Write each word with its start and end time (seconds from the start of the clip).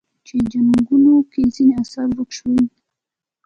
په 0.25 0.37
جنګونو 0.51 1.13
کې 1.31 1.41
ځینې 1.55 1.73
اثار 1.81 2.09
ورک 2.15 2.29
شول 2.37 2.61